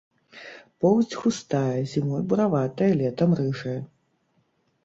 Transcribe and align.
Поўсць 0.85 1.13
густая, 1.25 1.81
зімой 1.91 2.21
бураватая, 2.31 2.89
летам 3.03 3.29
рыжая. 3.41 3.79